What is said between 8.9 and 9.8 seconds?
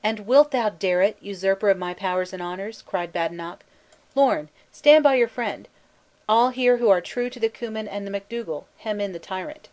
in the tyrant."